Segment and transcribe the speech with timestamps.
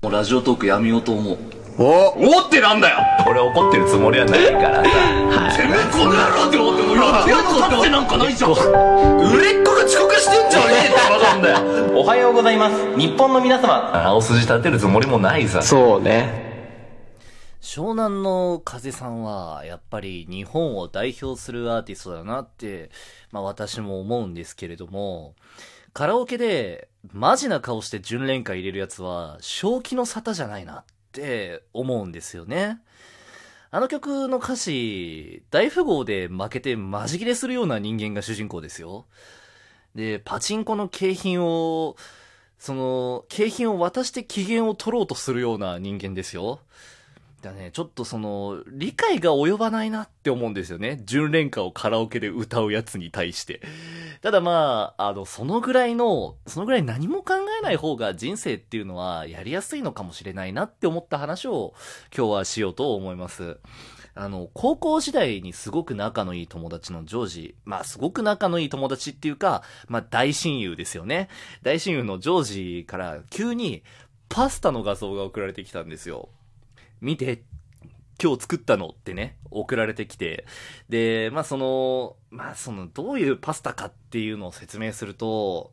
[0.00, 1.38] もうラジオトークやめようと思う。
[1.76, 2.98] おおってなんだよ
[3.28, 5.56] 俺怒ってるつもりはないからさ。
[5.56, 12.96] てめえこの野郎って思ってもやってやるのだってなんかないじゃん売れっ子が遅刻してんじゃねえって話なんだよおはようございます。
[12.96, 13.90] 日本の皆様。
[14.06, 15.62] 青筋立てるつもりもないさ。
[15.62, 16.47] そうね。
[17.60, 22.90] 湘南の風さんは、やっぱり日本を代表するアーティストだなって、
[23.32, 25.34] まあ私も思うんですけれども、
[25.92, 32.80] カラオケで、マジな顔して純恋歌入れるやつは、正気の沙汰じゃないなって思うんですよね。
[33.70, 39.06] あの曲の歌詞、大富豪で負けてマジ切れするような人間が主人公ですよ。
[39.94, 41.96] で、パチンコの景品を、
[42.58, 46.60] その、景品を渡して機嫌を取ろうとするような人間ですよ。
[47.40, 51.00] だね、ちょっとその、理解が及ばないなって思うんですよね。
[51.04, 53.60] 純恋歌をカラオケで歌うやつに対して。
[54.22, 61.74] ただまあ、あの、そのぐらいの、そのぐらい何も考えない方が人生っていうのはやりやすいのかもしれないなって思った話を
[62.16, 63.58] 今日はしようと思います。
[64.16, 67.54] あの、高校時代にすごく仲のいい友達のジョージ。
[67.64, 71.28] まあ、すごく仲のいい友達っていうか、まあ、大親友ですよね。
[71.62, 73.84] 大親友のジョージから急に
[74.28, 76.30] パスタの画像が送られてきたんですよ。
[77.00, 77.42] 見て、
[78.22, 80.44] 今日作ったのってね、送られてきて。
[80.88, 85.72] で、まあその、まあその、どういうパスタかっていうのを説明すると、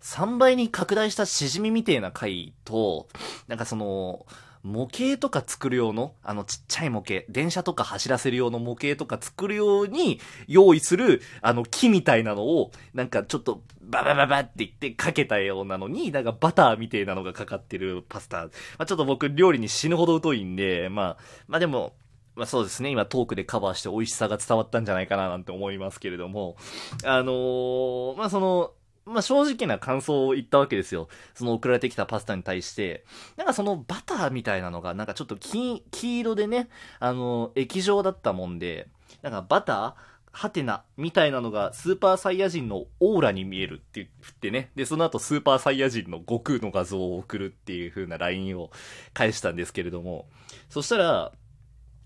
[0.00, 3.08] 3倍に拡大したしじみみてえな回と、
[3.48, 4.26] なんかその、
[4.64, 18.44] 模型とか作る用の、あのちっちゃい模型、電車とか走らせる用の模型とか作るように用意する、あの木みたいなのを、なんかちょっとババババって言ってかけたようなのに、なんかバターみたいなのがかかってるパスタ。
[18.44, 21.94] まあちょっと僕料理に死ぬほど疎いんで、まあ、まあでも、
[22.34, 26.56] まあそうですね、今トークでカバーして美味しさが伝わったんじゃないかななんて思いますけれども、
[27.04, 28.72] あのーまあその、
[29.06, 31.08] まあ正直な感想を言ったわけですよ。
[31.34, 33.04] その送られてきたパスタに対して。
[33.36, 36.68] なんかそのバターみたいなのが、なんかちょっと黄黄色でね、
[37.00, 38.88] あの、液状だったもんで、
[39.22, 44.72] なんかバターハテナみたいなのがスーパーサイヤ人のオーラに見えるって言ってね。
[44.74, 48.70] で、その後スーパーサイヤ人の悟空の画像を送るっていう風な LINE を
[49.12, 50.28] 返したんですけれども。
[50.68, 51.32] そしたら、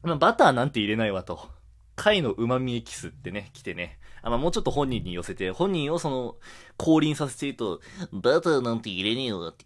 [0.02, 1.48] まあ、バターなんて入れないわと。
[1.96, 3.97] 貝の旨味エキスってね、来てね。
[4.22, 6.36] あま、もうちょっと本人に寄せて、本人をその、
[6.76, 7.80] 降臨させて言うと、
[8.12, 9.64] バターなんて入れねえわって。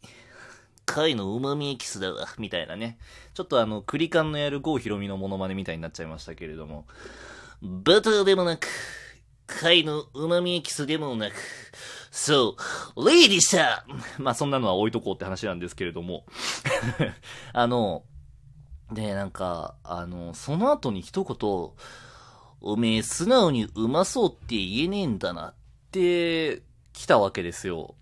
[0.85, 2.99] 貝の旨味エキスだわ、みたいなね。
[3.35, 6.87] ちょっとあの、クリカンのやる郷ひろみのモノマネみたいになっちゃいましたけれども。
[7.63, 8.67] バターでもなく、
[9.47, 11.35] 貝の旨味エキスでもなく、
[12.11, 12.57] そ
[12.97, 13.87] う、レイでした
[14.19, 16.27] まあそんなのは置いとこうって話なんですけれども。
[17.53, 18.05] あの、
[18.91, 21.71] で、なんか、あの、その後に一言、
[22.63, 25.55] おめえ素直にうまそうって言えねえんだなっ
[25.91, 26.63] て
[26.93, 27.97] 来たわけですよ。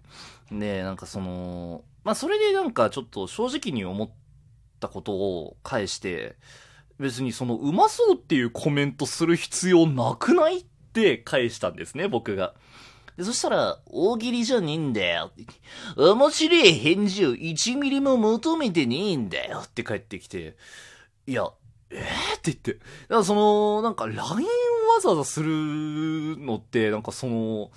[0.53, 4.11] で、なんかその、まあそれでなんかちょっと正直に思っ
[4.79, 6.37] たことを返して、
[6.99, 12.55] 別にそのうまそうっていうコメントする必要なくないって返したんですね、僕が。
[13.17, 15.33] でそしたら、大喜利じゃねえんだよ。
[15.97, 20.57] 面白い返事を1ミリも求めてねえんだよって帰ってきて、
[21.27, 21.51] いや、
[21.91, 22.75] えー、って言って。
[22.75, 22.85] だか
[23.17, 25.49] らその、なんか LINE わざわざする
[26.39, 27.71] のって、なんかその、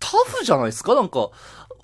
[0.00, 0.94] タフじゃないですか？
[0.94, 1.30] なんか、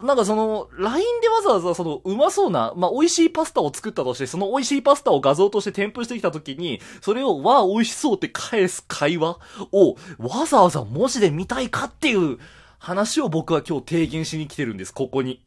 [0.03, 9.38] なんかその、LINE でわざわざその、うまそうな、まあ、美味しいパスタを作ったとして、その美味しいパスタを画像として添付してきたときに、それを、わあ、美味しそうって返す会話
[9.72, 12.38] を、わざわざ文字で見たいかっていう
[12.78, 15.42] 話を僕は今日提言しに来てるんです、ここに。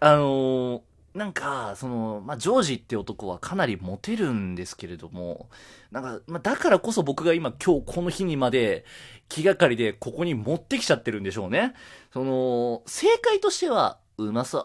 [0.00, 0.80] あのー
[1.14, 5.50] なんか、その、まあ、ジョージって男はかなりモテるんですけれども、
[5.90, 8.86] なんか、まあ、だからこそ僕が今今日この日にまで
[9.28, 11.74] 気がかりでここに持ってきちゃってるんでしょうね。
[12.12, 14.64] その、正解としては、うまそう。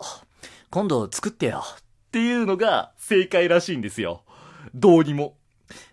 [0.69, 1.63] 今度作ってよ。
[1.65, 1.81] っ
[2.11, 4.23] ていうのが正解らしいんですよ。
[4.73, 5.35] どうにも。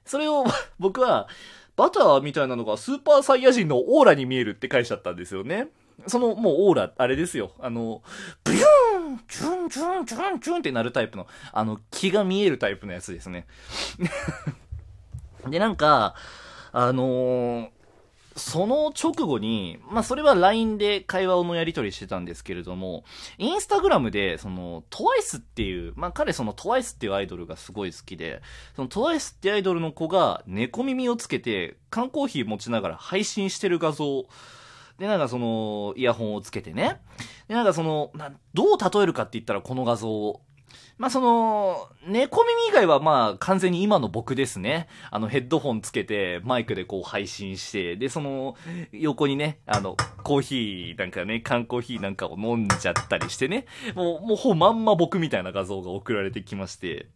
[0.04, 0.44] それを
[0.78, 1.28] 僕は、
[1.76, 5.68] バターみたいなのがスーパーサイヤ人のオーラに見えるって返しちゃったんですよね。
[6.06, 7.52] その、もうオーラ、あれですよ。
[7.58, 8.02] あの、
[8.44, 8.62] ブユー
[9.28, 13.46] チュンチュンチュンチュンってなるタイプの、あの、気が見えるタイプのやつですね。
[15.48, 16.14] で、なんか、
[16.72, 17.68] あのー
[18.36, 23.04] その直後に、まあ、それは LINE で会話のやり取りしてたんですけれども、
[23.38, 28.42] インスタグラムで、その、TWICE っていう、まあ、彼その TWICE っていうアイドルがすごい好きで、
[28.74, 34.26] その TWICE ってアイドルの子が猫耳をつけて、缶コーヒー持ちながら配信してる画像、
[34.98, 37.00] で、なんかその、イヤホンをつけてね。
[37.48, 38.12] で、なんかその、
[38.52, 40.40] どう例えるかって言ったらこの画像を。
[40.96, 44.88] まあ、その、猫耳以外はまあ完全に今の僕ですね。
[45.10, 48.56] あのヘッドホンつけてマイクでこう配信して、で、その
[48.92, 57.06] 横にね、あの、コーヒーなんかね、缶コーヒーなんかを飲んじゃったりしてね、もう、もうほぼまんま僕みたいな画像が送られてきまして、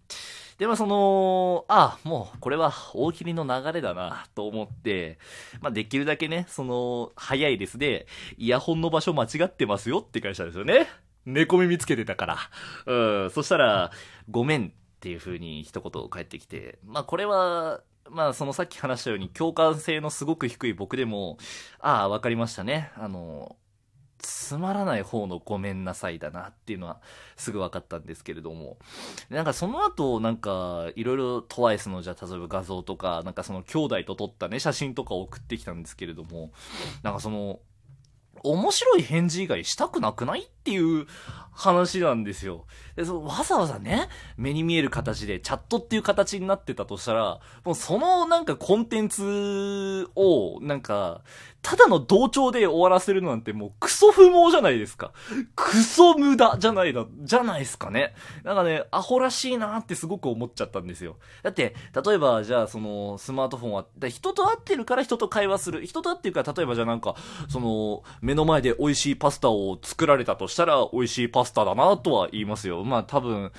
[0.58, 5.18] で、まあその、あ、もうこれは大喜利の流れだなと思って、
[5.60, 8.06] まあできるだけね、その、早いですで、
[8.36, 10.88] イヤホンの場所間違ってますよって返したんですよね。
[11.24, 12.38] 猫耳つけてたから。
[12.86, 13.92] うん、そしたら、
[14.28, 17.80] ごめんっていう風に一言返ってきて、まあこれは、
[18.10, 21.38] まあそのさっき話したように共感性のすごく低い僕でも、
[21.78, 22.90] ああ、わかりましたね。
[22.96, 23.56] あの、
[24.18, 27.00] つまらない方のごめんなさいだなっていうのは
[27.36, 28.76] すぐ分かったんですけれども。
[29.30, 36.52] なんかその後、なんかいろいろ TWICE のじゃあ例えば画像とか、なんかその兄弟と撮ったね、写真とか送ってきたんですけれども、
[37.02, 37.60] なんかその、
[38.42, 41.06] 面白い返事以外したくなくないっていう
[41.52, 42.66] 話なんですよ。
[42.98, 51.22] でそのわざわざね、目に見える形でチャットっていう形になってたとしたら、もうそのなんかコンテンツを、なんか、
[51.62, 55.12] ただの同調で終わらせるなんてもうクソ不毛じゃないですか。
[55.54, 58.14] クソ無駄じゃないだ、じゃないですかね。
[58.42, 61.18] なんかね、アホらしいなってすごく思っちゃったんですよ。
[61.44, 65.86] だって、例えばじゃあそのスマートフォンは、人と会ってるから人と会話する。
[65.86, 67.14] 人と会ってるから例えばじゃあなんか、
[67.48, 72.87] その、目の前で美味しいパスタを作られたとしたら美味しいパスタだなとは言いますよ。
[72.88, 73.52] まあ多分、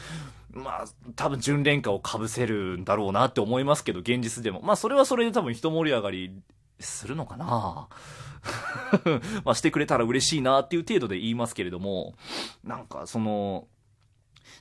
[0.52, 0.86] まあ、
[1.16, 4.62] 多分純恋歌をかぶせるんだろうなって思いますけど、現実でも。
[4.62, 6.34] まあ、それはそれで多分一盛り上がり
[6.80, 7.88] するのかな
[9.44, 12.16] まあ、してくれたら嬉しいなっていう程度で言いますけれども、
[12.64, 13.68] なんかその、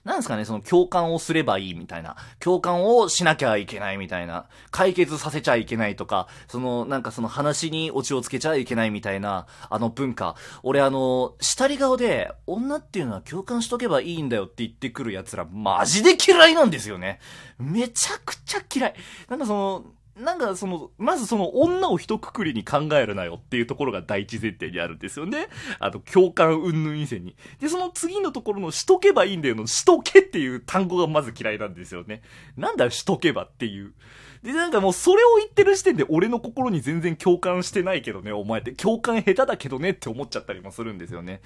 [0.05, 2.17] なんですかね、その共感をすればいいみたいな。
[2.40, 4.46] 共感をしなきゃいけないみたいな。
[4.70, 10.37] 解決させちゃいけないとか、その、なんかその話にオチをつけちゃいけないみたいな、あの文化。
[10.62, 17.20] 俺あの、下り顔で、女っていうのは共感しとけばいいんだよって言ってくる奴ら、マジで嫌いなんですよね。
[17.58, 18.94] めちゃくちゃ嫌い。
[19.29, 19.84] なんかその、
[20.19, 25.49] なんかその、まずその女を一括りに考えるなよっていうところが第一前提にあるんですよね。
[25.79, 27.37] あと、共感云々以前に。
[27.61, 32.23] で、その次のところのしとけばいいんだよの、しとけっていう単語がまず嫌いなんですよね。
[32.56, 33.94] なんだよ、しとけばっていう。
[34.43, 41.41] で、なんかもうそれを言ってる時点で俺の心に全然共感してないけどね、お前って共感下手だけどねって思っちゃったりもするんですよね。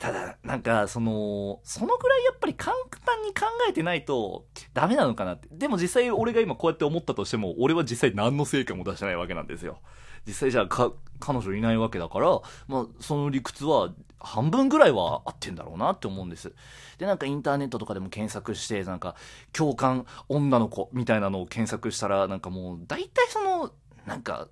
[0.00, 2.74] ただ、なんか、その、そのぐらいやっぱり簡
[3.04, 5.46] 単に考えてないとダメなのかなって。
[5.52, 9.78] でも実際俺が今こうやって思ったとしても、俺は実際何の成果も出してないわけなんですよ。
[10.26, 12.28] 実際じゃあか、彼女いないわけだから、
[12.66, 16.54] まあ、その理屈は半分ぐらいは合ってんだろうなって思うんです。
[16.96, 19.16] で、なんかインターネットとかでも検索して、なんか、
[19.52, 23.70] 共感女の子みたいなのを検索したら、なんかもう、大体その、
[24.06, 24.48] なんか、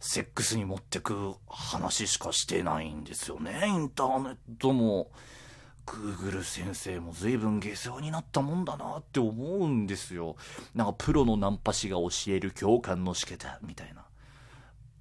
[0.00, 3.64] セックスに持ってく話しかしてないんですよね。
[3.66, 5.10] インターネットも。
[5.88, 10.36] Google 先生も随分下世話になったもんだなって思うんですよ。
[10.74, 14.04] なんかプロのナンパ師が教える共感の仕方みたいな。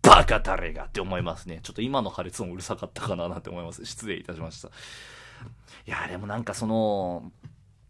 [0.02, 1.60] バカ誰がって思いますね。
[1.62, 3.86] ちょっと今の破裂音うるさかったかななんて思います。
[3.86, 4.70] 失礼いたしました。
[4.70, 4.72] い
[5.86, 7.32] や、でもなんかその、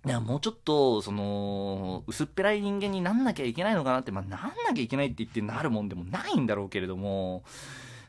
[0.06, 7.44] いや、もうちょっと、その、薄っぺらい人間になんなきゃいけないのかなって、まあ、なんなきゃいけないって言ってなるもんでもないんだろうけれども、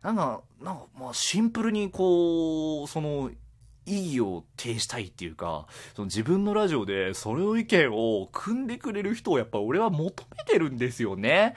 [0.02, 3.30] なんか、なんか、まあ、シンプルにこう、その、
[3.88, 11.54] 意義を呈したいっていうか、その自分のラジオでそれを意見を組んでくれる人をやっぱ俺は求めてるんですよね。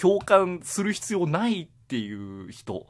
[0.00, 2.86] 共感する必要ないっていう人。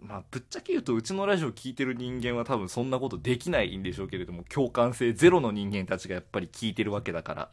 [0.00, 7.50] まあ、ぶっちゃけ言うとうちのラジオ聞いてる人間は多分そんなことできないんでしょうけれども、共感性ゼロの人間たちがやっぱり聞いてるわけだから。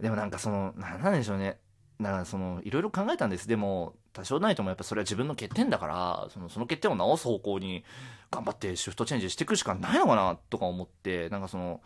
[0.00, 1.58] でもなんかその、ななんでしょうね。
[1.98, 3.46] なんかその、いろいろ考えたんです。
[3.46, 7.84] でも、多少ないともやっぱそれは自分の欠点だから、そのその欠点を直す方向に
[8.30, 11.80] 頑張ってシフトチェンジしていくしかないのかなとか思って、なんかその、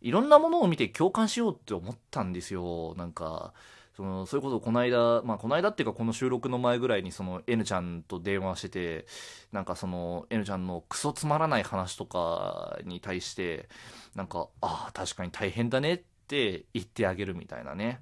[0.00, 2.94] いろんなものを見て共感しようって思ったんですよ。
[2.96, 3.52] なんか、
[3.98, 9.06] その、それこそこの間、まあこの間っていうかこの収録の前ぐらいにその N ちゃんと電話してて、
[9.50, 13.68] なんかその N ちゃんのクソつまらない話とかに対して、
[14.14, 18.00] なんか、ああ、確かに大変だねって言ってあげるみたいなね。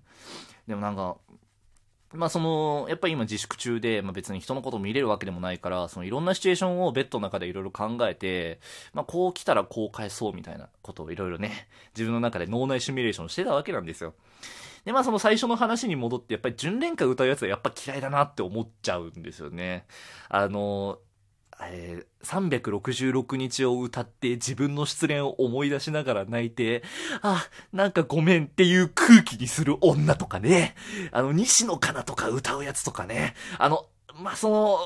[0.69, 1.17] でもなんか、
[2.13, 8.61] まあその、やっぱり今自粛中で、まあ別に人のこと見れるわけでもないから、そのいろんなシチュエーションをベッドの中でいろいろ考えて、
[8.93, 14.13] まあこう来たらこう返そうみたいなことをいろいろね、自分の中で脳内シミュレーションしてたわけなんですよ。
[14.87, 19.85] で、まあその最初の話に戻って、やっぱり純恋歌歌うやつはやっぱ嫌いだなって思っちゃうんですよね。
[20.29, 21.01] あの、
[21.61, 26.85] えー、366日を歌って自分の失恋を思い出しながら泣いて、
[27.21, 30.77] あ、なんかごめんっていう空気にする女とかね。
[31.11, 33.35] あの、西野カナとか歌うやつとかね。
[33.59, 33.87] あの、
[34.23, 34.79] まあ、その、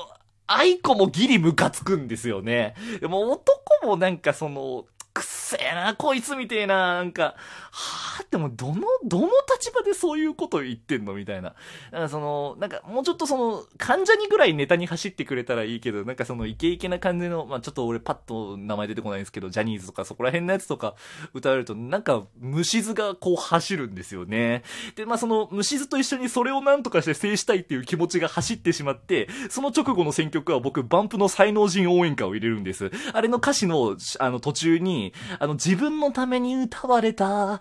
[0.47, 2.73] 愛子もギリムカつくんですよね。
[2.99, 7.35] でも男もなんかその、くせえな、こいつみてえな、なんか、
[7.71, 9.27] はぁっても、どの、どの
[9.57, 11.53] 立場でそういうこと言ってんのみたいな。
[11.91, 20.95] なんかその、なんかもうちょっとその、患者にぐらいネタに走ってくれたらいいけど、なんかそのイケイケな感じの、まあちょっと俺パッと名前出てこないんですけど、ジャニーズとかそこら辺のやつとか
[21.33, 24.63] 歌われると、なんか虫図がこう走るんですよね。
[24.95, 32.91] で、まあその虫図と一緒にそれをなんとかして制したいっていう気持ちが走ってしまって、その直後の選曲は僕、バンプの才能人応援歌を入れるんです。
[33.13, 35.00] あれの歌詞の、あの途中に、
[35.39, 37.59] あの自分のために歌われた、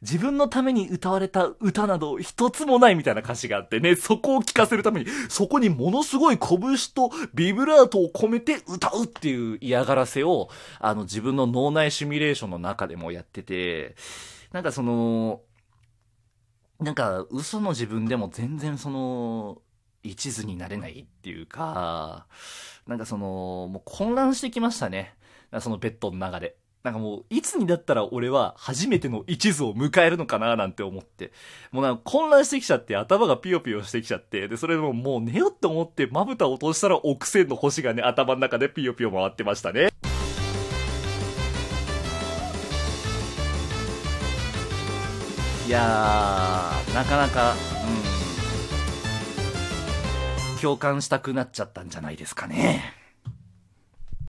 [0.00, 6.58] 自分のために歌われた歌など一つもないみたいな歌詞があってね、そこを聞かせるために、そこにものすごい拳
[6.94, 10.48] とビブラートを込めて歌うっていう嫌がらせを、
[10.78, 13.96] あの自分の脳内シミュレーションの中でもやってて、
[14.52, 15.40] なんかその、
[16.78, 19.62] なんか嘘の自分でも全然その、
[20.02, 22.26] 一途になれないっていうか、
[22.86, 25.14] なんかその、もう混乱してきましたね。
[25.60, 26.56] そのベッドの中で。
[26.82, 31.30] なんかもう、いつにだったら俺は初めての一途を迎えるのかななんて思って。
[31.70, 34.48] もうなんか混乱してきちゃって頭がピヨピヨしてきちゃって。
[34.48, 39.90] で、それでももう寝よって思ってまぶたを落としたら億千の星がね、頭の中でピヨピヨ回ってましたね。
[45.68, 47.54] いやー、なかなか、
[50.54, 50.58] うん。
[50.60, 53.01] 共感したくなっちゃったんじゃないですかね。